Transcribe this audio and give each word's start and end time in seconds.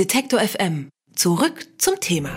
Detektor 0.00 0.40
FM. 0.40 0.88
Zurück 1.14 1.66
zum 1.76 2.00
Thema. 2.00 2.30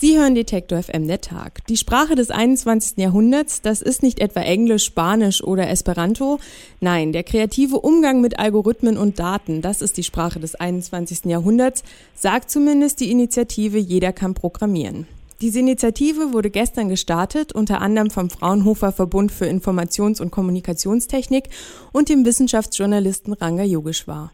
Sie 0.00 0.18
hören 0.18 0.34
Detektor 0.34 0.82
FM 0.82 1.06
der 1.06 1.20
Tag. 1.20 1.64
Die 1.68 1.76
Sprache 1.76 2.16
des 2.16 2.32
21. 2.32 2.98
Jahrhunderts, 2.98 3.62
das 3.62 3.82
ist 3.82 4.02
nicht 4.02 4.18
etwa 4.18 4.40
Englisch, 4.40 4.82
Spanisch 4.82 5.44
oder 5.44 5.70
Esperanto. 5.70 6.40
Nein, 6.80 7.12
der 7.12 7.22
kreative 7.22 7.78
Umgang 7.78 8.20
mit 8.20 8.40
Algorithmen 8.40 8.96
und 8.96 9.20
Daten, 9.20 9.62
das 9.62 9.80
ist 9.80 9.96
die 9.96 10.02
Sprache 10.02 10.40
des 10.40 10.56
21. 10.56 11.26
Jahrhunderts, 11.26 11.84
sagt 12.16 12.50
zumindest 12.50 12.98
die 12.98 13.12
Initiative 13.12 13.78
Jeder 13.78 14.12
kann 14.12 14.34
programmieren. 14.34 15.06
Diese 15.40 15.60
Initiative 15.60 16.32
wurde 16.32 16.50
gestern 16.50 16.88
gestartet, 16.88 17.52
unter 17.52 17.80
anderem 17.80 18.10
vom 18.10 18.28
Fraunhofer 18.28 18.90
Verbund 18.90 19.30
für 19.30 19.46
Informations- 19.46 20.20
und 20.20 20.32
Kommunikationstechnik 20.32 21.50
und 21.92 22.08
dem 22.08 22.24
Wissenschaftsjournalisten 22.24 23.34
Ranga 23.34 23.62
Yogeshwar. 23.62 24.32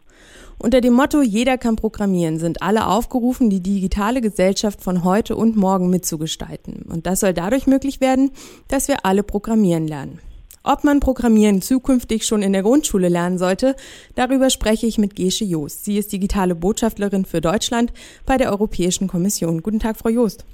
Unter 0.63 0.79
dem 0.79 0.93
Motto 0.93 1.21
Jeder 1.21 1.57
kann 1.57 1.75
programmieren 1.75 2.39
sind 2.39 2.61
alle 2.61 2.87
aufgerufen, 2.87 3.49
die 3.49 3.59
digitale 3.59 4.21
Gesellschaft 4.21 4.81
von 4.81 5.03
heute 5.03 5.35
und 5.35 5.57
morgen 5.57 5.89
mitzugestalten. 5.89 6.83
Und 6.83 7.05
das 7.05 7.19
soll 7.19 7.33
dadurch 7.33 7.67
möglich 7.67 7.99
werden, 7.99 8.31
dass 8.69 8.87
wir 8.87 9.05
alle 9.05 9.23
programmieren 9.23 9.89
lernen. 9.89 10.19
Ob 10.63 10.85
man 10.85 11.01
Programmieren 11.01 11.61
zukünftig 11.61 12.25
schon 12.25 12.41
in 12.41 12.53
der 12.53 12.63
Grundschule 12.63 13.09
lernen 13.09 13.37
sollte, 13.37 13.75
darüber 14.15 14.49
spreche 14.49 14.87
ich 14.87 14.97
mit 14.97 15.17
Gesche 15.17 15.43
Joost. 15.43 15.83
Sie 15.83 15.97
ist 15.97 16.13
digitale 16.13 16.55
Botschafterin 16.55 17.25
für 17.25 17.41
Deutschland 17.41 17.91
bei 18.25 18.37
der 18.37 18.49
Europäischen 18.49 19.09
Kommission. 19.09 19.63
Guten 19.63 19.81
Tag, 19.81 19.97
Frau 19.97 20.07
Joost. 20.07 20.45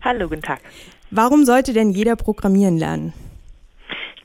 Hallo, 0.00 0.30
guten 0.30 0.40
Tag. 0.40 0.60
Warum 1.10 1.44
sollte 1.44 1.74
denn 1.74 1.90
jeder 1.90 2.16
Programmieren 2.16 2.78
lernen? 2.78 3.12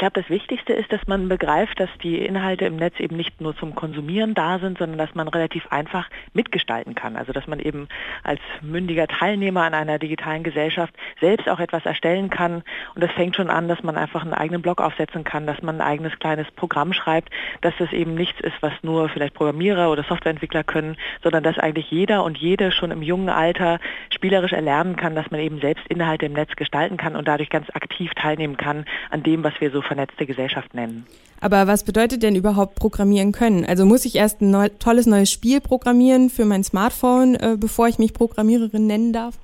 Ich 0.03 0.05
glaube, 0.11 0.21
das 0.21 0.29
Wichtigste 0.29 0.73
ist, 0.73 0.91
dass 0.91 1.07
man 1.07 1.29
begreift, 1.29 1.79
dass 1.79 1.89
die 2.03 2.17
Inhalte 2.17 2.65
im 2.65 2.75
Netz 2.75 2.99
eben 2.99 3.15
nicht 3.15 3.39
nur 3.39 3.55
zum 3.55 3.73
Konsumieren 3.73 4.33
da 4.33 4.59
sind, 4.59 4.77
sondern 4.77 4.97
dass 4.97 5.15
man 5.15 5.29
relativ 5.29 5.65
einfach 5.71 6.09
mitgestalten 6.33 6.93
kann. 6.93 7.15
Also 7.15 7.31
dass 7.31 7.47
man 7.47 7.57
eben 7.61 7.87
als 8.21 8.41
mündiger 8.61 9.07
Teilnehmer 9.07 9.61
an 9.61 9.73
einer 9.73 9.99
digitalen 9.99 10.43
Gesellschaft 10.43 10.93
selbst 11.21 11.47
auch 11.47 11.61
etwas 11.61 11.85
erstellen 11.85 12.29
kann. 12.29 12.63
Und 12.95 13.01
das 13.01 13.11
fängt 13.11 13.37
schon 13.37 13.49
an, 13.49 13.69
dass 13.69 13.81
man 13.81 13.95
einfach 13.95 14.23
einen 14.23 14.33
eigenen 14.33 14.61
Blog 14.61 14.81
aufsetzen 14.81 15.23
kann, 15.23 15.47
dass 15.47 15.61
man 15.61 15.79
ein 15.79 15.87
eigenes 15.87 16.19
kleines 16.19 16.51
Programm 16.51 16.91
schreibt, 16.91 17.29
dass 17.61 17.73
das 17.79 17.93
eben 17.93 18.13
nichts 18.13 18.41
ist, 18.41 18.57
was 18.59 18.73
nur 18.81 19.07
vielleicht 19.07 19.35
Programmierer 19.35 19.89
oder 19.89 20.03
Softwareentwickler 20.03 20.65
können, 20.65 20.97
sondern 21.21 21.43
dass 21.43 21.57
eigentlich 21.57 21.89
jeder 21.91 22.25
und 22.25 22.37
jede 22.37 22.73
schon 22.73 22.91
im 22.91 23.03
jungen 23.03 23.29
Alter 23.29 23.79
spielerisch 24.09 24.51
erlernen 24.51 24.97
kann, 24.97 25.15
dass 25.15 25.31
man 25.31 25.39
eben 25.39 25.61
selbst 25.61 25.87
Inhalte 25.87 26.25
im 26.25 26.33
Netz 26.33 26.57
gestalten 26.57 26.97
kann 26.97 27.15
und 27.15 27.25
dadurch 27.25 27.49
ganz 27.49 27.69
aktiv 27.73 28.11
teilnehmen 28.15 28.57
kann 28.57 28.83
an 29.09 29.23
dem, 29.23 29.45
was 29.45 29.53
wir 29.61 29.71
so 29.71 29.81
vernetzte 29.93 30.25
Gesellschaft 30.25 30.73
nennen. 30.73 31.05
Aber 31.39 31.67
was 31.67 31.83
bedeutet 31.83 32.23
denn 32.23 32.35
überhaupt 32.35 32.75
programmieren 32.75 33.31
können? 33.31 33.65
Also 33.65 33.85
muss 33.85 34.05
ich 34.05 34.15
erst 34.15 34.41
ein 34.41 34.49
neu, 34.49 34.69
tolles 34.69 35.05
neues 35.05 35.29
Spiel 35.29 35.61
programmieren 35.61 36.29
für 36.29 36.45
mein 36.45 36.63
Smartphone, 36.63 37.35
äh, 37.35 37.57
bevor 37.59 37.87
ich 37.87 37.99
mich 37.99 38.13
Programmiererin 38.13 38.87
nennen 38.87 39.13
darf? 39.13 39.35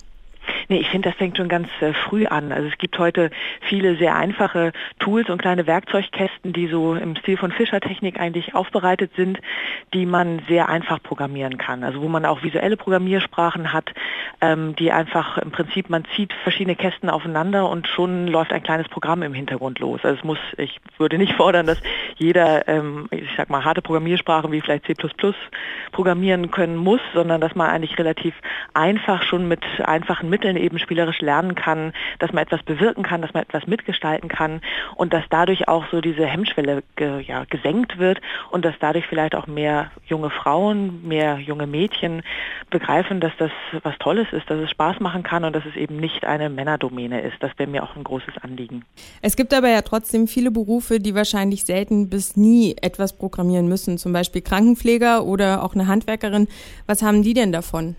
Nee, 0.67 0.77
ich 0.77 0.89
finde, 0.89 1.09
das 1.09 1.17
fängt 1.17 1.37
schon 1.37 1.49
ganz 1.49 1.67
äh, 1.81 1.93
früh 1.93 2.25
an. 2.25 2.51
Also 2.51 2.67
es 2.67 2.77
gibt 2.77 2.97
heute 2.99 3.31
viele 3.61 3.97
sehr 3.97 4.15
einfache 4.15 4.71
Tools 4.99 5.29
und 5.29 5.41
kleine 5.41 5.67
Werkzeugkästen, 5.67 6.53
die 6.53 6.67
so 6.67 6.95
im 6.95 7.15
Stil 7.15 7.37
von 7.37 7.51
Fischer-Technik 7.51 8.19
eigentlich 8.19 8.55
aufbereitet 8.55 9.11
sind, 9.15 9.39
die 9.93 10.05
man 10.05 10.41
sehr 10.47 10.69
einfach 10.69 11.01
programmieren 11.01 11.57
kann. 11.57 11.83
Also 11.83 12.01
wo 12.01 12.07
man 12.07 12.25
auch 12.25 12.43
visuelle 12.43 12.77
Programmiersprachen 12.77 13.73
hat, 13.73 13.91
ähm, 14.41 14.75
die 14.75 14.91
einfach 14.91 15.37
im 15.37 15.51
Prinzip, 15.51 15.89
man 15.89 16.05
zieht 16.15 16.33
verschiedene 16.43 16.75
Kästen 16.75 17.09
aufeinander 17.09 17.69
und 17.69 17.87
schon 17.87 18.27
läuft 18.27 18.53
ein 18.53 18.63
kleines 18.63 18.87
Programm 18.87 19.23
im 19.23 19.33
Hintergrund 19.33 19.79
los. 19.79 20.01
Also 20.03 20.17
es 20.17 20.23
muss, 20.23 20.39
ich 20.57 20.79
würde 20.97 21.17
nicht 21.17 21.33
fordern, 21.37 21.65
dass 21.65 21.81
jeder, 22.19 22.67
ähm, 22.67 23.07
ich 23.11 23.29
sag 23.37 23.49
mal, 23.49 23.63
harte 23.63 23.81
Programmiersprachen 23.81 24.51
wie 24.51 24.61
vielleicht 24.61 24.85
C++ 24.85 24.93
programmieren 25.91 26.51
können 26.51 26.75
muss, 26.75 27.01
sondern 27.13 27.41
dass 27.41 27.55
man 27.55 27.69
eigentlich 27.69 27.97
relativ 27.97 28.35
einfach 28.73 29.23
schon 29.23 29.47
mit 29.47 29.61
einfachen 29.83 30.29
Mitteln 30.29 30.57
eben 30.57 30.79
spielerisch 30.79 31.21
lernen 31.21 31.55
kann, 31.55 31.93
dass 32.19 32.33
man 32.33 32.43
etwas 32.43 32.61
bewirken 32.63 33.03
kann, 33.03 33.21
dass 33.21 33.33
man 33.33 33.43
etwas 33.43 33.67
mitgestalten 33.67 34.29
kann 34.29 34.61
und 34.95 35.13
dass 35.13 35.23
dadurch 35.29 35.67
auch 35.67 35.85
so 35.91 36.01
diese 36.01 36.25
Hemmschwelle 36.25 36.83
ge, 36.95 37.21
ja, 37.21 37.45
gesenkt 37.49 37.97
wird 37.97 38.19
und 38.51 38.65
dass 38.65 38.75
dadurch 38.79 39.07
vielleicht 39.07 39.35
auch 39.35 39.47
mehr 39.47 39.91
junge 40.05 40.29
Frauen, 40.29 41.07
mehr 41.07 41.39
junge 41.39 41.67
Mädchen 41.67 42.21
begreifen, 42.69 43.19
dass 43.19 43.31
das 43.37 43.51
was 43.83 43.97
Tolles 43.99 44.27
ist, 44.31 44.49
dass 44.49 44.59
es 44.59 44.69
Spaß 44.69 44.99
machen 44.99 45.23
kann 45.23 45.43
und 45.43 45.55
dass 45.55 45.65
es 45.65 45.75
eben 45.75 45.97
nicht 45.97 46.25
eine 46.25 46.49
Männerdomäne 46.49 47.21
ist. 47.21 47.37
Das 47.39 47.51
wäre 47.57 47.69
mir 47.69 47.83
auch 47.83 47.95
ein 47.95 48.03
großes 48.03 48.37
Anliegen. 48.41 48.83
Es 49.21 49.35
gibt 49.35 49.53
aber 49.53 49.69
ja 49.69 49.81
trotzdem 49.81 50.27
viele 50.27 50.51
Berufe, 50.51 50.99
die 50.99 51.15
wahrscheinlich 51.15 51.65
selten 51.65 52.08
bis 52.09 52.35
nie 52.35 52.75
etwas 52.81 53.17
programmieren 53.17 53.67
müssen, 53.67 53.97
zum 53.97 54.13
Beispiel 54.13 54.41
Krankenpfleger 54.41 55.25
oder 55.25 55.63
auch 55.63 55.73
eine 55.75 55.87
Handwerkerin. 55.87 56.47
Was 56.87 57.01
haben 57.01 57.23
die 57.23 57.33
denn 57.33 57.51
davon? 57.51 57.95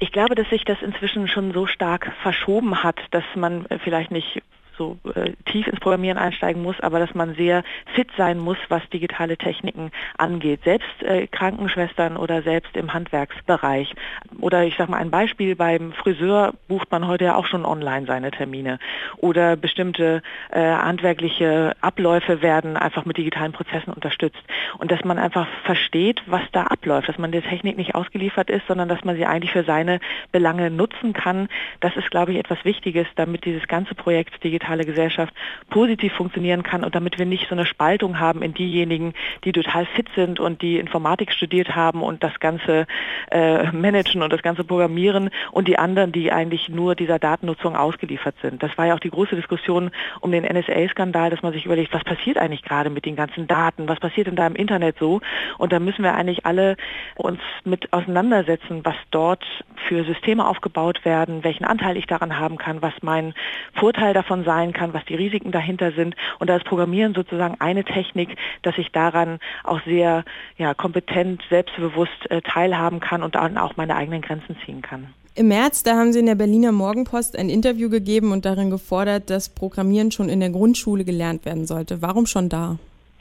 Ich 0.00 0.12
glaube, 0.12 0.34
dass 0.34 0.48
sich 0.48 0.64
das 0.64 0.80
inzwischen 0.80 1.26
schon 1.26 1.52
so 1.52 1.66
stark 1.66 2.12
verschoben 2.22 2.82
hat, 2.82 2.96
dass 3.10 3.24
man 3.34 3.66
vielleicht 3.82 4.10
nicht 4.10 4.42
so 4.78 4.96
äh, 5.14 5.32
tief 5.44 5.66
ins 5.66 5.80
Programmieren 5.80 6.16
einsteigen 6.16 6.62
muss, 6.62 6.80
aber 6.80 6.98
dass 7.00 7.14
man 7.14 7.34
sehr 7.34 7.64
fit 7.94 8.08
sein 8.16 8.38
muss, 8.38 8.56
was 8.68 8.88
digitale 8.90 9.36
Techniken 9.36 9.90
angeht. 10.16 10.60
Selbst 10.64 11.02
äh, 11.02 11.26
Krankenschwestern 11.26 12.16
oder 12.16 12.42
selbst 12.42 12.76
im 12.76 12.94
Handwerksbereich. 12.94 13.94
Oder 14.40 14.64
ich 14.64 14.76
sage 14.76 14.92
mal 14.92 14.98
ein 14.98 15.10
Beispiel, 15.10 15.56
beim 15.56 15.92
Friseur 15.92 16.54
bucht 16.68 16.90
man 16.90 17.06
heute 17.06 17.24
ja 17.24 17.34
auch 17.34 17.46
schon 17.46 17.64
online 17.64 18.06
seine 18.06 18.30
Termine. 18.30 18.78
Oder 19.18 19.56
bestimmte 19.56 20.22
äh, 20.50 20.60
handwerkliche 20.60 21.74
Abläufe 21.80 22.40
werden 22.40 22.76
einfach 22.76 23.04
mit 23.04 23.18
digitalen 23.18 23.52
Prozessen 23.52 23.92
unterstützt. 23.92 24.42
Und 24.78 24.92
dass 24.92 25.04
man 25.04 25.18
einfach 25.18 25.46
versteht, 25.64 26.22
was 26.26 26.42
da 26.52 26.64
abläuft, 26.64 27.08
dass 27.08 27.18
man 27.18 27.32
der 27.32 27.42
Technik 27.42 27.76
nicht 27.76 27.94
ausgeliefert 27.94 28.48
ist, 28.48 28.66
sondern 28.68 28.88
dass 28.88 29.04
man 29.04 29.16
sie 29.16 29.26
eigentlich 29.26 29.52
für 29.52 29.64
seine 29.64 30.00
Belange 30.30 30.70
nutzen 30.70 31.12
kann. 31.12 31.48
Das 31.80 31.96
ist, 31.96 32.10
glaube 32.10 32.32
ich, 32.32 32.38
etwas 32.38 32.64
Wichtiges, 32.64 33.06
damit 33.16 33.44
dieses 33.44 33.66
ganze 33.66 33.94
Projekt 33.94 34.42
digital 34.44 34.67
digitale 34.68 34.84
Gesellschaft 34.84 35.34
positiv 35.70 36.12
funktionieren 36.12 36.62
kann 36.62 36.84
und 36.84 36.94
damit 36.94 37.18
wir 37.18 37.26
nicht 37.26 37.48
so 37.48 37.54
eine 37.54 37.66
Spaltung 37.66 38.20
haben 38.20 38.42
in 38.42 38.54
diejenigen, 38.54 39.14
die 39.44 39.52
total 39.52 39.86
fit 39.86 40.06
sind 40.14 40.40
und 40.40 40.62
die 40.62 40.78
Informatik 40.78 41.32
studiert 41.32 41.74
haben 41.74 42.02
und 42.02 42.22
das 42.22 42.38
ganze 42.40 42.86
äh, 43.30 43.70
managen 43.72 44.22
und 44.22 44.32
das 44.32 44.42
ganze 44.42 44.64
programmieren 44.64 45.30
und 45.52 45.68
die 45.68 45.78
anderen, 45.78 46.12
die 46.12 46.30
eigentlich 46.32 46.68
nur 46.68 46.94
dieser 46.94 47.18
Datennutzung 47.18 47.76
ausgeliefert 47.76 48.34
sind. 48.42 48.62
Das 48.62 48.76
war 48.76 48.86
ja 48.86 48.94
auch 48.94 49.00
die 49.00 49.10
große 49.10 49.36
Diskussion 49.36 49.90
um 50.20 50.32
den 50.32 50.44
NSA-Skandal, 50.44 51.30
dass 51.30 51.42
man 51.42 51.52
sich 51.52 51.64
überlegt, 51.64 51.94
was 51.94 52.04
passiert 52.04 52.38
eigentlich 52.38 52.62
gerade 52.62 52.90
mit 52.90 53.06
den 53.06 53.16
ganzen 53.16 53.46
Daten, 53.46 53.88
was 53.88 54.00
passiert 54.00 54.26
denn 54.26 54.36
da 54.36 54.46
im 54.46 54.56
Internet 54.56 54.96
so? 54.98 55.20
Und 55.56 55.72
da 55.72 55.78
müssen 55.78 56.02
wir 56.02 56.14
eigentlich 56.14 56.44
alle 56.44 56.76
uns 57.16 57.40
mit 57.64 57.92
auseinandersetzen, 57.92 58.80
was 58.84 58.96
dort 59.10 59.44
für 59.88 60.04
Systeme 60.04 60.46
aufgebaut 60.46 61.04
werden, 61.04 61.44
welchen 61.44 61.64
Anteil 61.64 61.96
ich 61.96 62.06
daran 62.06 62.38
haben 62.38 62.58
kann, 62.58 62.82
was 62.82 62.92
mein 63.02 63.34
Vorteil 63.74 64.12
davon 64.12 64.44
sein 64.44 64.57
sein 64.58 64.72
kann, 64.72 64.92
was 64.92 65.04
die 65.04 65.14
Risiken 65.14 65.52
dahinter 65.52 65.92
sind. 65.92 66.16
Und 66.38 66.50
da 66.50 66.56
ist 66.56 66.64
Programmieren 66.64 67.14
sozusagen 67.14 67.56
eine 67.60 67.84
Technik, 67.84 68.30
dass 68.62 68.76
ich 68.76 68.90
daran 68.90 69.38
auch 69.62 69.80
sehr 69.84 70.24
ja, 70.56 70.74
kompetent, 70.74 71.42
selbstbewusst 71.48 72.30
äh, 72.30 72.42
teilhaben 72.42 73.00
kann 73.00 73.22
und 73.22 73.34
dann 73.36 73.56
auch 73.56 73.76
meine 73.76 73.94
eigenen 73.94 74.22
Grenzen 74.22 74.56
ziehen 74.64 74.82
kann. 74.82 75.06
Im 75.36 75.48
März, 75.48 75.84
da 75.84 75.96
haben 75.96 76.12
Sie 76.12 76.18
in 76.18 76.26
der 76.26 76.34
Berliner 76.34 76.72
Morgenpost 76.72 77.38
ein 77.38 77.48
Interview 77.48 77.88
gegeben 77.88 78.32
und 78.32 78.44
darin 78.44 78.70
gefordert, 78.70 79.30
dass 79.30 79.48
Programmieren 79.48 80.10
schon 80.10 80.28
in 80.28 80.40
der 80.40 80.50
Grundschule 80.50 81.04
gelernt 81.04 81.44
werden 81.44 81.66
sollte. 81.66 82.02
Warum 82.02 82.26
schon 82.26 82.48
da? 82.48 82.78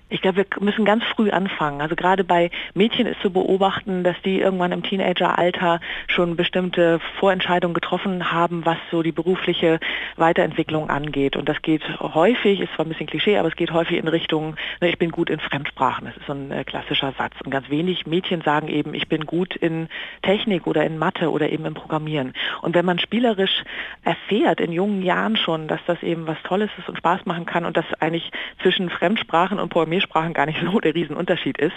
Ich 0.10 0.22
glaube, 0.22 0.38
wir 0.38 0.46
müssen 0.62 0.86
ganz 0.86 1.04
früh 1.04 1.32
anfangen. 1.32 1.82
Also 1.82 1.98
gerade 1.98 2.24
bei 2.24 2.50
Mädchen 2.74 3.08
ist 3.08 3.20
zu 3.22 3.30
beobachten, 3.30 4.06
dass 4.06 4.16
die 4.24 4.40
irgendwann 4.40 4.72
im 4.72 4.82
Teenageralter 4.82 5.82
schon 6.08 6.38
bestimmte 6.38 7.02
Vorentscheidungen 7.20 7.74
getroffen 7.74 8.32
haben, 8.32 8.66
was 8.66 8.78
so 8.90 9.04
die 9.04 9.12
berufliche 9.12 9.82
Weiterentwicklung 10.16 10.90
angeht. 10.90 11.36
Und 11.36 11.50
das 11.50 11.62
geht 11.62 11.84
häufig, 12.00 12.62
ist 12.62 12.74
zwar 12.74 12.86
ein 12.86 12.90
bisschen 12.90 13.08
Klischee, 13.08 13.38
aber 13.38 13.50
es 13.50 13.58
geht 13.58 13.72
häufig 13.72 13.98
in 13.98 14.08
Richtung, 14.08 14.56
ne, 14.80 14.88
ich 14.88 14.98
bin 14.98 15.12
gut 15.12 15.30
in 15.30 15.42
Fremdsprachen. 15.42 16.06
Das 16.06 16.16
ist 16.16 16.26
so 16.26 16.32
ein 16.32 16.52
äh, 16.52 16.64
klassischer 16.64 17.14
Satz. 17.18 17.34
Und 17.44 17.52
ganz 17.52 17.70
wenig 17.70 18.08
Mädchen 18.08 18.40
sagen 18.42 18.70
eben, 18.70 18.94
ich 18.94 19.10
bin 19.10 19.26
gut 19.26 19.58
in 19.58 19.90
Technik 20.22 20.68
oder 20.68 20.86
in 20.86 20.98
Mathe 20.98 21.32
oder 21.32 21.50
eben 21.50 21.66
im 21.66 21.74
Programmieren. 21.74 22.32
Und 22.62 22.76
wenn 22.76 22.86
man 22.86 23.00
spielerisch 23.00 23.66
erfährt 24.06 24.62
in 24.62 24.72
jungen 24.72 25.02
Jahren 25.02 25.36
schon, 25.36 25.68
dass 25.68 25.82
das 25.86 26.02
eben 26.02 26.28
was 26.28 26.42
Tolles 26.44 26.70
ist 26.78 26.88
und 26.88 26.98
Spaß 26.98 27.26
machen 27.26 27.46
kann 27.46 27.66
und 27.66 27.76
dass 27.76 27.86
eigentlich 28.00 28.32
zwischen 28.62 28.90
Fremdsprachen 28.90 29.60
und 29.60 29.68
Programmieren 29.68 29.97
Programmiersprachen 29.98 30.34
gar 30.34 30.46
nicht 30.46 30.62
so 30.72 30.80
der 30.80 30.94
Riesenunterschied 30.94 31.58
ist, 31.58 31.76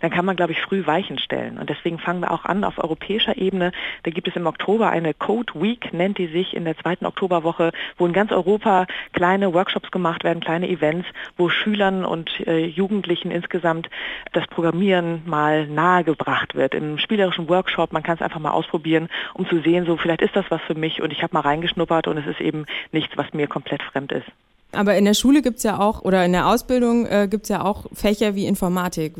dann 0.00 0.10
kann 0.10 0.24
man, 0.24 0.36
glaube 0.36 0.52
ich, 0.52 0.60
früh 0.60 0.86
Weichen 0.86 1.18
stellen. 1.18 1.58
Und 1.58 1.70
deswegen 1.70 1.98
fangen 1.98 2.20
wir 2.20 2.30
auch 2.30 2.44
an 2.44 2.64
auf 2.64 2.78
europäischer 2.78 3.36
Ebene. 3.36 3.72
Da 4.02 4.10
gibt 4.10 4.28
es 4.28 4.36
im 4.36 4.46
Oktober 4.46 4.90
eine 4.90 5.14
Code 5.14 5.52
Week, 5.54 5.92
nennt 5.92 6.18
die 6.18 6.26
sich, 6.26 6.54
in 6.54 6.64
der 6.64 6.76
zweiten 6.76 7.06
Oktoberwoche, 7.06 7.72
wo 7.96 8.06
in 8.06 8.12
ganz 8.12 8.32
Europa 8.32 8.86
kleine 9.12 9.54
Workshops 9.54 9.90
gemacht 9.90 10.24
werden, 10.24 10.40
kleine 10.40 10.68
Events, 10.68 11.08
wo 11.36 11.48
Schülern 11.48 12.04
und 12.04 12.30
äh, 12.46 12.66
Jugendlichen 12.66 13.30
insgesamt 13.30 13.88
das 14.32 14.46
Programmieren 14.48 15.22
mal 15.26 15.66
nahegebracht 15.66 16.54
wird. 16.54 16.74
Im 16.74 16.98
spielerischen 16.98 17.48
Workshop, 17.48 17.92
man 17.92 18.02
kann 18.02 18.16
es 18.16 18.22
einfach 18.22 18.40
mal 18.40 18.50
ausprobieren, 18.50 19.08
um 19.34 19.48
zu 19.48 19.60
sehen, 19.60 19.86
so 19.86 19.96
vielleicht 19.96 20.22
ist 20.22 20.36
das 20.36 20.46
was 20.50 20.60
für 20.62 20.74
mich 20.74 21.00
und 21.02 21.12
ich 21.12 21.22
habe 21.22 21.34
mal 21.34 21.40
reingeschnuppert 21.40 22.06
und 22.08 22.18
es 22.18 22.26
ist 22.26 22.40
eben 22.40 22.66
nichts, 22.90 23.16
was 23.16 23.32
mir 23.32 23.46
komplett 23.46 23.82
fremd 23.82 24.12
ist. 24.12 24.26
Aber 24.72 24.96
in 24.96 25.04
der 25.04 25.14
Schule 25.14 25.42
gibt's 25.42 25.62
ja 25.62 25.78
auch, 25.78 26.02
oder 26.02 26.24
in 26.24 26.32
der 26.32 26.48
Ausbildung 26.48 27.06
äh, 27.06 27.28
gibt's 27.30 27.50
ja 27.50 27.62
auch 27.62 27.86
Fächer 27.92 28.34
wie 28.34 28.46
Informatik. 28.46 29.14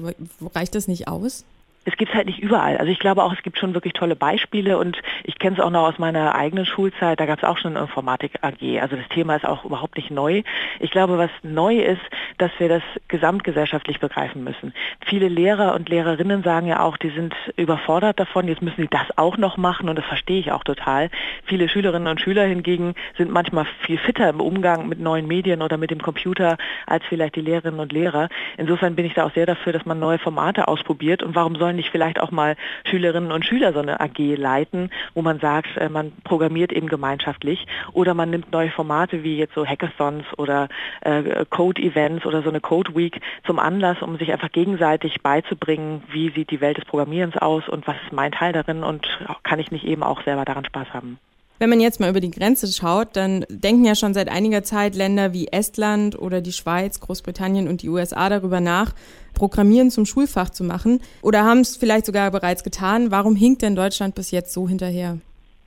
Reicht 0.54 0.74
das 0.74 0.88
nicht 0.88 1.08
aus? 1.08 1.44
Es 1.84 1.96
gibt 1.96 2.10
es 2.10 2.16
halt 2.16 2.26
nicht 2.26 2.38
überall. 2.38 2.76
Also 2.78 2.92
ich 2.92 2.98
glaube 2.98 3.22
auch, 3.22 3.32
es 3.32 3.42
gibt 3.42 3.58
schon 3.58 3.74
wirklich 3.74 3.92
tolle 3.92 4.16
Beispiele 4.16 4.78
und 4.78 5.00
ich 5.24 5.38
kenne 5.38 5.56
es 5.56 5.62
auch 5.62 5.70
noch 5.70 5.88
aus 5.88 5.98
meiner 5.98 6.34
eigenen 6.34 6.66
Schulzeit. 6.66 7.18
Da 7.18 7.26
gab 7.26 7.38
es 7.38 7.44
auch 7.44 7.58
schon 7.58 7.76
Informatik 7.76 8.38
AG. 8.42 8.80
Also 8.80 8.96
das 8.96 9.08
Thema 9.08 9.36
ist 9.36 9.44
auch 9.44 9.64
überhaupt 9.64 9.96
nicht 9.96 10.10
neu. 10.10 10.42
Ich 10.80 10.90
glaube, 10.90 11.18
was 11.18 11.30
neu 11.42 11.78
ist, 11.78 12.02
dass 12.38 12.50
wir 12.58 12.68
das 12.68 12.82
gesamtgesellschaftlich 13.08 14.00
begreifen 14.00 14.44
müssen. 14.44 14.72
Viele 15.06 15.28
Lehrer 15.28 15.74
und 15.74 15.88
Lehrerinnen 15.88 16.42
sagen 16.42 16.66
ja 16.66 16.80
auch, 16.80 16.96
die 16.96 17.10
sind 17.10 17.34
überfordert 17.56 18.20
davon. 18.20 18.48
Jetzt 18.48 18.62
müssen 18.62 18.82
sie 18.82 18.88
das 18.88 19.16
auch 19.16 19.36
noch 19.36 19.56
machen 19.56 19.88
und 19.88 19.96
das 19.96 20.04
verstehe 20.04 20.40
ich 20.40 20.52
auch 20.52 20.64
total. 20.64 21.10
Viele 21.44 21.68
Schülerinnen 21.68 22.08
und 22.08 22.20
Schüler 22.20 22.44
hingegen 22.44 22.94
sind 23.16 23.30
manchmal 23.30 23.66
viel 23.86 23.98
fitter 23.98 24.28
im 24.28 24.40
Umgang 24.40 24.88
mit 24.88 25.00
neuen 25.00 25.26
Medien 25.26 25.62
oder 25.62 25.76
mit 25.76 25.90
dem 25.90 26.00
Computer 26.02 26.56
als 26.86 27.04
vielleicht 27.08 27.36
die 27.36 27.40
Lehrerinnen 27.40 27.80
und 27.80 27.92
Lehrer. 27.92 28.28
Insofern 28.56 28.94
bin 28.94 29.04
ich 29.04 29.14
da 29.14 29.26
auch 29.26 29.34
sehr 29.34 29.46
dafür, 29.46 29.72
dass 29.72 29.84
man 29.84 29.98
neue 29.98 30.18
Formate 30.18 30.68
ausprobiert. 30.68 31.22
Und 31.22 31.34
warum 31.34 31.56
sollen 31.56 31.71
nicht 31.72 31.90
vielleicht 31.90 32.20
auch 32.20 32.30
mal 32.30 32.56
Schülerinnen 32.84 33.32
und 33.32 33.44
Schüler 33.44 33.72
so 33.72 33.80
eine 33.80 34.00
AG 34.00 34.18
leiten, 34.18 34.90
wo 35.14 35.22
man 35.22 35.38
sagt, 35.40 35.76
äh, 35.76 35.88
man 35.88 36.12
programmiert 36.24 36.72
eben 36.72 36.88
gemeinschaftlich 36.88 37.66
oder 37.92 38.14
man 38.14 38.30
nimmt 38.30 38.52
neue 38.52 38.70
Formate 38.70 39.22
wie 39.22 39.36
jetzt 39.36 39.54
so 39.54 39.66
Hackathons 39.66 40.24
oder 40.36 40.68
äh, 41.00 41.44
Code-Events 41.48 42.26
oder 42.26 42.42
so 42.42 42.48
eine 42.48 42.60
Code 42.60 42.94
Week 42.94 43.20
zum 43.44 43.58
Anlass, 43.58 44.02
um 44.02 44.16
sich 44.18 44.32
einfach 44.32 44.52
gegenseitig 44.52 45.22
beizubringen, 45.22 46.02
wie 46.10 46.30
sieht 46.30 46.50
die 46.50 46.60
Welt 46.60 46.76
des 46.76 46.84
Programmierens 46.84 47.36
aus 47.36 47.68
und 47.68 47.86
was 47.86 47.96
ist 48.04 48.12
mein 48.12 48.32
Teil 48.32 48.52
darin 48.52 48.82
und 48.82 49.06
kann 49.42 49.58
ich 49.58 49.70
nicht 49.70 49.84
eben 49.84 50.02
auch 50.02 50.22
selber 50.22 50.44
daran 50.44 50.64
Spaß 50.64 50.92
haben. 50.92 51.18
Wenn 51.62 51.70
man 51.70 51.78
jetzt 51.78 52.00
mal 52.00 52.10
über 52.10 52.18
die 52.18 52.32
Grenze 52.32 52.66
schaut, 52.72 53.14
dann 53.14 53.46
denken 53.48 53.84
ja 53.84 53.94
schon 53.94 54.14
seit 54.14 54.28
einiger 54.28 54.64
Zeit 54.64 54.96
Länder 54.96 55.32
wie 55.32 55.46
Estland 55.46 56.18
oder 56.18 56.40
die 56.40 56.50
Schweiz, 56.50 56.98
Großbritannien 56.98 57.68
und 57.68 57.82
die 57.82 57.88
USA 57.88 58.28
darüber 58.28 58.58
nach, 58.58 58.94
Programmieren 59.32 59.92
zum 59.92 60.04
Schulfach 60.04 60.50
zu 60.50 60.64
machen 60.64 60.98
oder 61.22 61.44
haben 61.44 61.60
es 61.60 61.76
vielleicht 61.76 62.06
sogar 62.06 62.32
bereits 62.32 62.64
getan. 62.64 63.12
Warum 63.12 63.36
hinkt 63.36 63.62
denn 63.62 63.76
Deutschland 63.76 64.16
bis 64.16 64.32
jetzt 64.32 64.52
so 64.52 64.68
hinterher? 64.68 65.18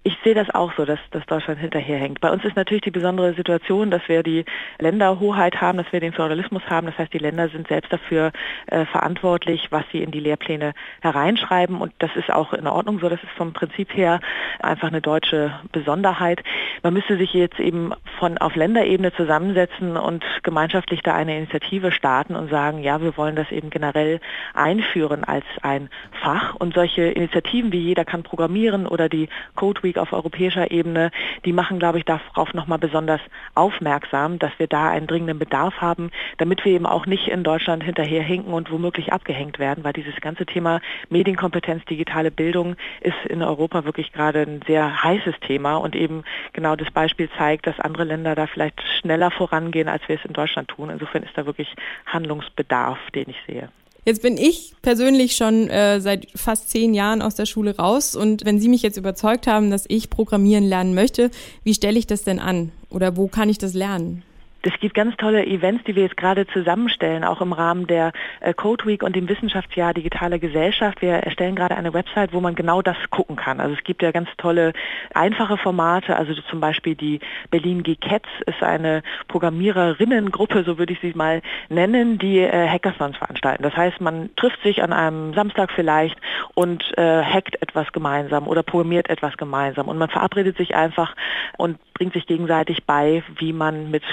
Ich 0.07 0.15
sehe 0.23 0.35
das 0.35 0.53
auch 0.53 0.71
so, 0.77 0.85
dass, 0.85 0.99
dass 1.09 1.25
Deutschland 1.25 1.59
hinterherhängt. 1.59 2.21
Bei 2.21 2.29
uns 2.29 2.45
ist 2.45 2.55
natürlich 2.55 2.83
die 2.83 2.91
besondere 2.91 3.33
Situation, 3.33 3.89
dass 3.89 4.07
wir 4.07 4.21
die 4.21 4.45
Länderhoheit 4.77 5.59
haben, 5.61 5.79
dass 5.79 5.91
wir 5.91 5.99
den 5.99 6.13
Föderalismus 6.13 6.61
haben. 6.69 6.85
Das 6.85 6.95
heißt, 6.99 7.11
die 7.11 7.17
Länder 7.17 7.49
sind 7.49 7.67
selbst 7.67 7.91
dafür 7.91 8.31
äh, 8.67 8.85
verantwortlich, 8.85 9.71
was 9.71 9.83
sie 9.91 10.03
in 10.03 10.11
die 10.11 10.19
Lehrpläne 10.19 10.73
hereinschreiben. 11.01 11.81
Und 11.81 11.91
das 11.97 12.11
ist 12.15 12.31
auch 12.31 12.53
in 12.53 12.67
Ordnung 12.67 12.99
so. 12.99 13.09
Das 13.09 13.23
ist 13.23 13.31
vom 13.35 13.53
Prinzip 13.53 13.97
her 13.97 14.19
einfach 14.59 14.89
eine 14.89 15.01
deutsche 15.01 15.59
Besonderheit. 15.71 16.43
Man 16.83 16.93
müsste 16.93 17.17
sich 17.17 17.33
jetzt 17.33 17.59
eben 17.59 17.91
von 18.19 18.37
auf 18.37 18.55
Länderebene 18.55 19.11
zusammensetzen 19.11 19.97
und 19.97 20.23
gemeinschaftlich 20.43 21.01
da 21.01 21.15
eine 21.15 21.35
Initiative 21.35 21.91
starten 21.91 22.35
und 22.35 22.51
sagen, 22.51 22.77
ja, 22.83 23.01
wir 23.01 23.17
wollen 23.17 23.35
das 23.35 23.51
eben 23.51 23.71
generell 23.71 24.19
einführen 24.53 25.23
als 25.23 25.45
ein 25.63 25.89
Fach. 26.21 26.53
Und 26.53 26.75
solche 26.75 27.05
Initiativen 27.05 27.71
wie 27.71 27.79
jeder 27.79 28.05
kann 28.05 28.21
programmieren 28.21 28.85
oder 28.85 29.09
die 29.09 29.29
Code 29.55 29.81
Week 29.81 29.94
Politik 29.95 29.97
auf 29.97 30.13
europäischer 30.13 30.71
Ebene, 30.71 31.11
die 31.45 31.53
machen, 31.53 31.79
glaube 31.79 31.97
ich, 31.97 32.05
darauf 32.05 32.53
nochmal 32.53 32.79
besonders 32.79 33.21
aufmerksam, 33.55 34.39
dass 34.39 34.51
wir 34.57 34.67
da 34.67 34.89
einen 34.89 35.07
dringenden 35.07 35.39
Bedarf 35.39 35.81
haben, 35.81 36.11
damit 36.37 36.65
wir 36.65 36.73
eben 36.73 36.85
auch 36.85 37.05
nicht 37.05 37.27
in 37.27 37.43
Deutschland 37.43 37.83
hinterherhinken 37.83 38.53
und 38.53 38.71
womöglich 38.71 39.13
abgehängt 39.13 39.59
werden, 39.59 39.83
weil 39.83 39.93
dieses 39.93 40.15
ganze 40.21 40.45
Thema 40.45 40.81
Medienkompetenz, 41.09 41.85
digitale 41.85 42.31
Bildung 42.31 42.75
ist 43.01 43.17
in 43.29 43.41
Europa 43.41 43.85
wirklich 43.85 44.11
gerade 44.11 44.41
ein 44.41 44.61
sehr 44.67 45.03
heißes 45.03 45.35
Thema 45.41 45.77
und 45.77 45.95
eben 45.95 46.23
genau 46.53 46.75
das 46.75 46.91
Beispiel 46.91 47.29
zeigt, 47.37 47.67
dass 47.67 47.79
andere 47.79 48.03
Länder 48.03 48.35
da 48.35 48.47
vielleicht 48.47 48.81
schneller 48.99 49.31
vorangehen, 49.31 49.87
als 49.87 50.07
wir 50.07 50.15
es 50.15 50.25
in 50.25 50.33
Deutschland 50.33 50.67
tun. 50.67 50.89
Insofern 50.89 51.23
ist 51.23 51.37
da 51.37 51.45
wirklich 51.45 51.73
Handlungsbedarf, 52.05 52.99
den 53.13 53.29
ich 53.29 53.37
sehe. 53.47 53.69
Jetzt 54.05 54.21
bin 54.21 54.37
ich 54.37 54.75
persönlich 54.83 55.35
schon 55.35 55.67
äh, 55.67 55.99
seit 55.99 56.27
fast 56.35 56.69
zehn 56.69 56.93
Jahren 56.93 57.23
aus 57.23 57.33
der 57.33 57.47
Schule 57.47 57.75
raus 57.75 58.15
und 58.15 58.45
wenn 58.45 58.59
Sie 58.59 58.69
mich 58.69 58.83
jetzt 58.83 58.97
überzeugt 58.97 59.47
haben, 59.47 59.71
dass 59.71 59.85
ich 59.87 60.11
Programmieren 60.11 60.63
lernen 60.63 60.93
möchte, 60.93 61.31
wie 61.63 61.73
stelle 61.73 61.97
ich 61.97 62.05
das 62.05 62.23
denn 62.23 62.37
an? 62.37 62.71
Oder 62.91 63.17
wo 63.17 63.27
kann 63.27 63.49
ich 63.49 63.57
das 63.57 63.73
lernen? 63.73 64.21
Es 64.67 64.79
gibt 64.79 64.95
ganz 64.95 65.15
tolle 65.17 65.45
Events, 65.45 65.83
die 65.83 65.95
wir 65.95 66.01
jetzt 66.01 66.17
gerade 66.17 66.47
zusammenstellen, 66.47 67.23
auch 67.23 67.39
im 67.39 67.53
Rahmen 67.53 67.85
der 67.85 68.11
äh, 68.39 68.51
Code 68.51 68.83
Week 68.87 69.03
und 69.03 69.15
dem 69.15 69.29
Wissenschaftsjahr 69.29 69.93
Digitale 69.93 70.39
Gesellschaft. 70.39 71.03
Wir 71.03 71.17
erstellen 71.17 71.55
gerade 71.55 71.77
eine 71.77 71.93
Website, 71.93 72.33
wo 72.33 72.41
man 72.41 72.55
genau 72.55 72.81
das 72.81 72.97
gucken 73.11 73.35
kann. 73.35 73.59
Also 73.59 73.75
es 73.75 73.83
gibt 73.83 74.01
ja 74.01 74.09
ganz 74.09 74.27
tolle, 74.37 74.73
einfache 75.13 75.57
Formate. 75.57 76.15
Also 76.15 76.33
zum 76.49 76.61
Beispiel 76.61 76.95
die 76.95 77.19
Berlin 77.51 77.83
G-Cats 77.83 78.27
ist 78.47 78.63
eine 78.63 79.03
Programmiererinnengruppe, 79.27 80.63
so 80.63 80.79
würde 80.79 80.93
ich 80.93 80.99
sie 80.99 81.13
mal 81.13 81.43
nennen, 81.69 82.17
die 82.17 82.39
äh, 82.39 82.67
Hackathons 82.67 83.17
veranstalten. 83.17 83.61
Das 83.61 83.77
heißt, 83.77 84.01
man 84.01 84.31
trifft 84.35 84.63
sich 84.63 84.81
an 84.81 84.93
einem 84.93 85.35
Samstag 85.35 85.69
vielleicht 85.75 86.17
und 86.55 86.83
äh, 86.97 87.21
hackt 87.21 87.61
etwas 87.61 87.91
gemeinsam 87.91 88.47
oder 88.47 88.63
programmiert 88.63 89.11
etwas 89.11 89.37
gemeinsam 89.37 89.89
und 89.89 89.99
man 89.99 90.09
verabredet 90.09 90.57
sich 90.57 90.73
einfach 90.73 91.15
und 91.57 91.77
bringt 91.93 92.13
sich 92.13 92.27
gegenseitig 92.27 92.85
bei, 92.85 93.23
wie 93.37 93.53
man 93.53 93.89
mit 93.89 94.03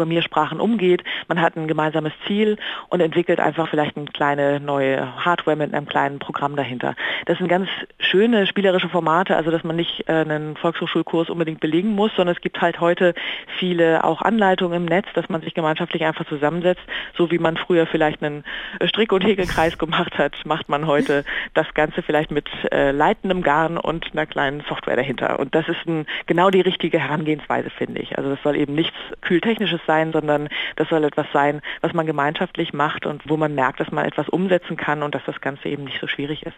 Programmiersprachen 0.00 0.60
umgeht. 0.60 1.04
Man 1.28 1.42
hat 1.42 1.56
ein 1.56 1.68
gemeinsames 1.68 2.14
Ziel 2.26 2.56
und 2.88 3.00
entwickelt 3.00 3.38
einfach 3.38 3.68
vielleicht 3.68 3.98
eine 3.98 4.06
kleine 4.06 4.58
neue 4.58 5.14
Hardware 5.22 5.56
mit 5.56 5.74
einem 5.74 5.86
kleinen 5.86 6.18
Programm 6.18 6.56
dahinter. 6.56 6.94
Das 7.26 7.36
sind 7.36 7.48
ganz 7.48 7.68
schöne 7.98 8.46
spielerische 8.46 8.88
Formate, 8.88 9.36
also 9.36 9.50
dass 9.50 9.62
man 9.62 9.76
nicht 9.76 10.08
äh, 10.08 10.12
einen 10.12 10.56
Volkshochschulkurs 10.56 11.28
unbedingt 11.28 11.60
belegen 11.60 11.94
muss, 11.94 12.12
sondern 12.16 12.34
es 12.34 12.40
gibt 12.40 12.62
halt 12.62 12.80
heute 12.80 13.12
viele 13.58 14.02
auch 14.02 14.22
Anleitungen 14.22 14.78
im 14.78 14.84
Netz, 14.86 15.06
dass 15.12 15.28
man 15.28 15.42
sich 15.42 15.52
gemeinschaftlich 15.52 16.02
einfach 16.02 16.24
zusammensetzt, 16.26 16.82
so 17.14 17.30
wie 17.30 17.38
man 17.38 17.58
früher 17.58 17.86
vielleicht 17.86 18.22
einen 18.22 18.44
Strick- 18.86 19.12
und 19.12 19.22
Häkelkreis 19.22 19.76
gemacht 19.78 20.16
hat, 20.16 20.34
macht 20.46 20.70
man 20.70 20.86
heute 20.86 21.24
das 21.52 21.66
Ganze 21.74 22.00
vielleicht 22.00 22.30
mit 22.30 22.48
äh, 22.72 22.90
leitendem 22.92 23.42
Garn 23.42 23.76
und 23.76 24.12
einer 24.12 24.24
kleinen 24.24 24.62
Software 24.66 24.96
dahinter. 24.96 25.38
Und 25.38 25.54
das 25.54 25.68
ist 25.68 25.86
ein, 25.86 26.06
genau 26.24 26.48
die 26.48 26.62
richtige 26.62 26.98
Herangehensweise, 26.98 27.68
finde 27.68 28.00
ich. 28.00 28.16
Also 28.16 28.30
das 28.30 28.42
soll 28.42 28.56
eben 28.56 28.74
nichts 28.74 28.96
Kühltechnisches 29.20 29.80
sein, 29.90 30.12
sondern 30.12 30.48
das 30.76 30.88
soll 30.88 31.02
etwas 31.02 31.26
sein, 31.32 31.60
was 31.80 31.92
man 31.92 32.06
gemeinschaftlich 32.06 32.72
macht 32.72 33.06
und 33.06 33.28
wo 33.28 33.36
man 33.36 33.56
merkt, 33.56 33.80
dass 33.80 33.90
man 33.90 34.04
etwas 34.04 34.28
umsetzen 34.28 34.76
kann 34.76 35.02
und 35.02 35.16
dass 35.16 35.24
das 35.26 35.40
Ganze 35.40 35.68
eben 35.68 35.84
nicht 35.84 36.00
so 36.00 36.06
schwierig 36.06 36.44
ist. 36.44 36.56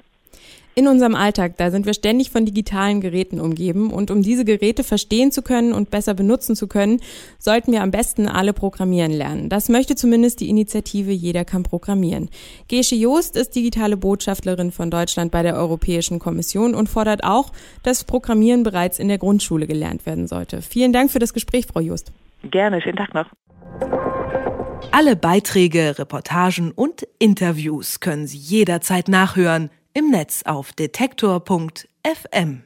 In 0.74 0.88
unserem 0.88 1.14
Alltag, 1.14 1.58
da 1.58 1.70
sind 1.70 1.84
wir 1.84 1.92
ständig 1.92 2.30
von 2.30 2.46
digitalen 2.46 3.02
Geräten 3.02 3.40
umgeben 3.40 3.90
und 3.90 4.10
um 4.10 4.22
diese 4.22 4.46
Geräte 4.46 4.84
verstehen 4.84 5.30
zu 5.30 5.42
können 5.42 5.74
und 5.74 5.90
besser 5.90 6.14
benutzen 6.14 6.56
zu 6.56 6.66
können, 6.66 7.00
sollten 7.38 7.72
wir 7.72 7.82
am 7.82 7.90
besten 7.90 8.26
alle 8.26 8.54
programmieren 8.54 9.12
lernen. 9.12 9.50
Das 9.50 9.68
möchte 9.68 9.96
zumindest 9.96 10.40
die 10.40 10.48
Initiative 10.48 11.10
Jeder 11.10 11.44
kann 11.44 11.62
programmieren. 11.62 12.30
Gesche 12.68 12.94
Joost 12.94 13.36
ist 13.36 13.54
digitale 13.54 13.98
Botschafterin 13.98 14.72
von 14.72 14.90
Deutschland 14.90 15.30
bei 15.30 15.42
der 15.42 15.56
Europäischen 15.56 16.18
Kommission 16.18 16.74
und 16.74 16.88
fordert 16.88 17.22
auch, 17.22 17.52
dass 17.82 18.04
Programmieren 18.04 18.62
bereits 18.62 18.98
in 18.98 19.08
der 19.08 19.18
Grundschule 19.18 19.66
gelernt 19.66 20.06
werden 20.06 20.26
sollte. 20.26 20.62
Vielen 20.62 20.94
Dank 20.94 21.10
für 21.10 21.18
das 21.18 21.34
Gespräch, 21.34 21.66
Frau 21.66 21.80
Joost. 21.80 22.12
Gerne, 22.42 22.82
schönen 22.82 22.96
Tag 22.96 23.14
noch. 23.14 23.26
Alle 24.90 25.16
Beiträge, 25.16 25.98
Reportagen 25.98 26.72
und 26.72 27.06
Interviews 27.18 28.00
können 28.00 28.26
Sie 28.26 28.36
jederzeit 28.36 29.08
nachhören 29.08 29.70
im 29.94 30.10
Netz 30.10 30.42
auf 30.44 30.72
detektor.fm. 30.72 32.62